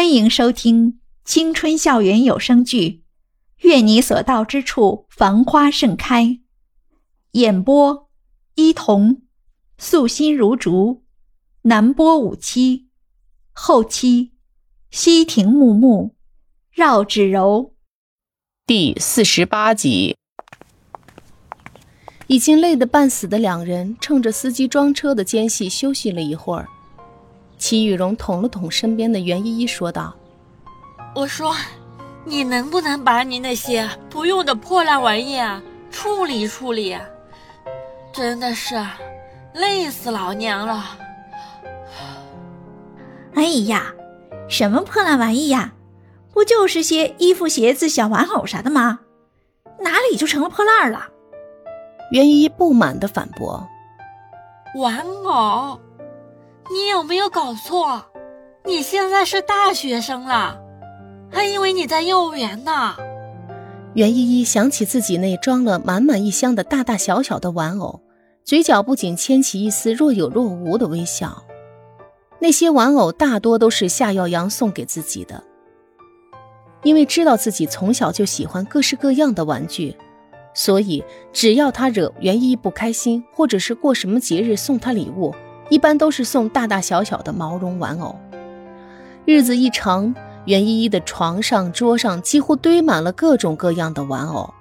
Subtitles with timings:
[0.00, 2.88] 欢迎收听青春校园有声剧
[3.68, 6.24] 《愿你所到之处繁花盛开》，
[7.32, 8.08] 演播：
[8.54, 9.20] 伊童，
[9.76, 11.04] 素心如竹，
[11.64, 12.88] 南波五七，
[13.52, 14.32] 后期：
[14.90, 16.16] 西亭木木，
[16.72, 17.74] 绕指柔。
[18.66, 20.16] 第四十八集，
[22.26, 26.66] 已经累得半死的两人，趁着司机装车的间隙休息了一会儿。
[27.60, 30.12] 齐雨荣捅了捅身边的袁依依，说道。
[31.14, 31.54] 我说，
[32.24, 36.96] 你能不能把你那些不用的破烂玩意啊处理处理？
[38.12, 38.74] 真的是
[39.52, 40.98] 累死老娘了！
[43.34, 43.92] 哎呀，
[44.48, 45.74] 什么破烂玩意呀？
[46.32, 49.00] 不就是些衣服、鞋子、小玩偶啥的吗？
[49.80, 51.08] 哪里就成了破烂了？
[52.10, 53.68] 袁依依不满的反驳
[54.80, 55.78] ：“玩偶？
[56.70, 58.04] 你有没有搞错？
[58.64, 60.58] 你现在是大学生了。”
[61.32, 62.96] 还以为你在幼儿园呢。
[63.94, 68.00] 袁依依想起自己那装了满满一箱的大大小小的玩偶，
[68.44, 71.44] 嘴角不禁牵起一丝若有若无的微笑。
[72.40, 75.42] 那些玩偶大多都是夏耀阳送给自己的，
[76.82, 79.96] 因为知道自己从小就喜欢各式各样的玩具，
[80.54, 85.34] 所以只要他惹袁依依不开心，或者是过什么节日送她礼物，
[85.70, 88.14] 一般都是送大大小小的毛绒玩偶。
[89.24, 90.14] 日子一长。
[90.46, 94.52] 袁依依的床上、桌上几乎堆满了各种各样的玩偶，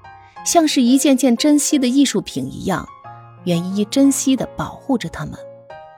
[0.45, 2.85] 像是一件件珍稀的艺术品一样。
[3.45, 5.35] 袁依依珍惜地保护着它们。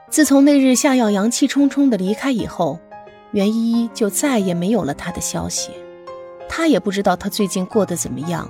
[0.08, 2.78] 自从那日夏耀阳气冲冲地离开以后，
[3.32, 5.72] 袁依依就再也没有了他的消息。
[6.48, 8.48] 她也不知道他最近过得怎么样，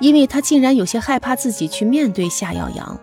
[0.00, 3.00] 因为她竟然有些害怕自己去面对夏耀阳。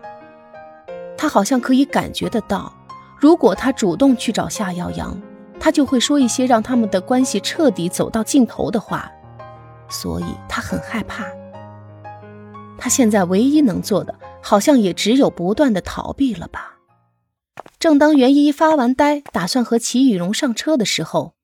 [1.16, 2.70] 她好像可以感觉得到，
[3.18, 5.20] 如果他主动去找夏耀阳。
[5.60, 9.10] 他就会说一些让他们的关系彻底走到尽头的话，
[9.88, 11.24] 所以他很害怕。
[12.76, 16.76] 他现在唯一能做的，好像也只有不断的逃避了吧。
[17.78, 21.34] 正当袁依依发完呆，打算和齐雨荣上车的时候，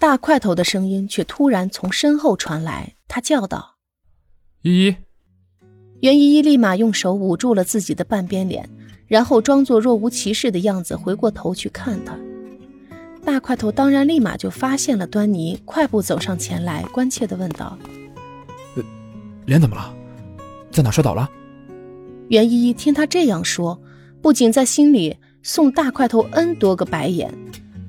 [0.00, 3.76] 大块头的声音却突然从身后传来，他叫道
[4.62, 4.96] ：“依依。”
[6.00, 8.68] 袁依依立马用手捂住了自己的半边脸，
[9.12, 12.18] 然后装作若无其事的样子，回过头去看他。
[13.22, 17.76] 大块头当然立马就发现了端倪，快步走上前来，关切地问道
[19.44, 19.94] ：“脸怎么了？
[20.70, 21.28] 在哪摔倒了？”
[22.28, 23.78] 袁依依听他这样说，
[24.22, 27.30] 不仅在心里送大块头 n 多个白眼，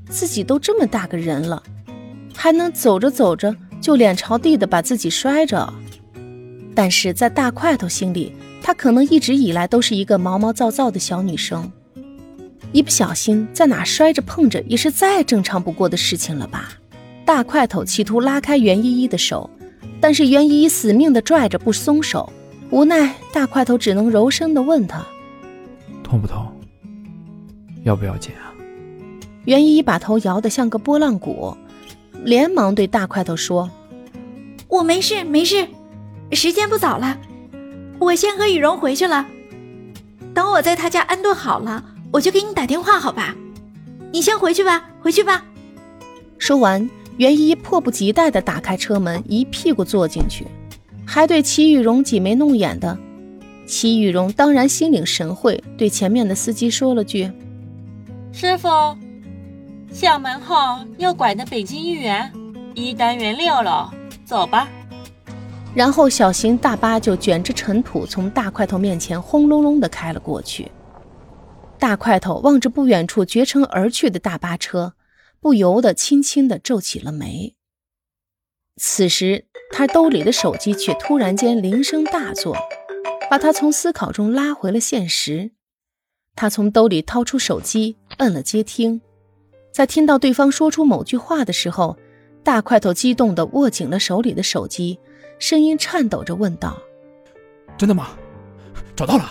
[0.09, 1.63] 自己都这么大个人了，
[2.35, 5.73] 还能走着走着就脸朝地的把自己摔着？
[6.75, 11.71] 但是在大块头心里，她可能一直以来都是一个毛毛躁躁的小女生。
[12.71, 16.73] 一不小心在哪摔着碰着，也是再正常不过的事情了吧？
[17.25, 19.49] 大块头企图拉开袁依依的手，
[20.01, 22.31] 但是袁依依死命的拽着不松手，
[22.69, 25.05] 无奈大块头只能柔声的问她
[26.03, 26.45] ：“痛不痛？
[27.83, 28.51] 要不要紧啊？”
[29.45, 31.55] 袁依依把头摇得像个拨浪鼓，
[32.23, 33.69] 连忙对大块头说
[34.67, 35.67] ：“我没事没事，
[36.33, 37.17] 时间不早了，
[37.99, 39.25] 我先和雨荣回去了，
[40.33, 41.83] 等我在他家安顿好了。”
[42.13, 43.33] 我就给你打电话，好吧？
[44.11, 45.43] 你先回去吧，回去吧。
[46.37, 50.45] 说完，袁一迫不及待地打开车门，一屁股坐进去，
[51.07, 52.95] 还对齐雨荣挤眉弄眼的。
[53.65, 57.31] 齐雨荣当然心领神会，对前面的司机说了句
[58.31, 58.69] ：“师傅，
[59.91, 60.55] 校门后
[60.99, 62.31] 右拐的北京豫园
[62.75, 63.89] 一单元六楼，
[64.23, 64.67] 走吧。”
[65.75, 70.71] 然后小型大巴就卷着尘土从大块头面前轰隆隆地开了过去。
[71.79, 74.93] 大块头望着不远处绝尘而去的大巴车，
[75.41, 77.55] 不由得轻轻地皱起了眉。
[78.77, 82.55] 此时，他兜里的手机却突然间铃声大作，
[83.29, 85.51] 把他从思考中拉回了现实。
[86.35, 89.01] 他从兜里掏出手机，摁了接听。
[89.71, 91.97] 在听到对方说出某句话的时候，
[92.43, 94.97] 大块头激动地握紧了手里的手机，
[95.43, 96.81] 声音颤抖着问道
[97.77, 98.11] ：“真的吗？
[98.95, 99.29] 找到了？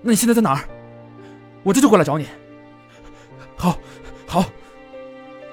[0.00, 0.68] 那你现在在哪儿？”
[1.64, 2.24] 我这就过来找你。
[3.56, 3.76] 好，
[4.28, 4.44] 好。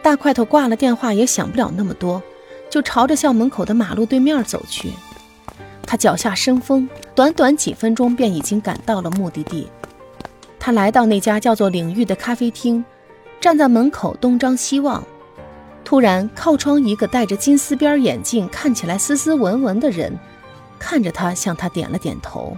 [0.03, 2.21] 大块头挂了电话也想不了那么多，
[2.69, 4.91] 就朝着校门口的马路对面走去。
[5.81, 9.67] 他脚下生风，短短几分钟便已经赶到了目的地。
[10.59, 12.85] 他来到那家叫做“领域”的咖啡厅，
[13.41, 15.03] 站在门口东张西望。
[15.85, 20.17] 突然，靠窗一个戴着金丝边眼镜、看起来斯斯文文的人，
[20.79, 22.57] 看着他，向他点了点头。